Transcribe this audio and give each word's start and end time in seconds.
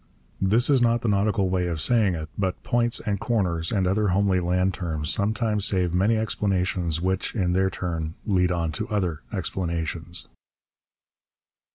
This 0.41 0.67
is 0.67 0.81
not 0.81 1.01
the 1.01 1.07
nautical 1.07 1.47
way 1.47 1.67
of 1.67 1.79
saying 1.79 2.15
it. 2.15 2.27
But 2.35 2.63
'points' 2.63 2.99
and 3.01 3.19
'corners' 3.19 3.71
and 3.71 3.85
other 3.85 4.07
homely 4.07 4.39
land 4.39 4.73
terms 4.73 5.11
sometimes 5.11 5.63
save 5.65 5.93
many 5.93 6.17
explanations 6.17 6.99
which, 6.99 7.35
in 7.35 7.53
their 7.53 7.69
turn, 7.69 8.15
lead 8.25 8.51
on 8.51 8.71
to 8.71 8.89
other 8.89 9.21
explanations. 9.31 10.27